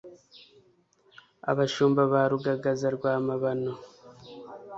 [1.51, 3.71] abashumba ba rugagaza rwa mabano